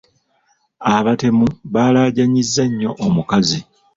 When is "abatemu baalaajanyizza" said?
0.95-2.63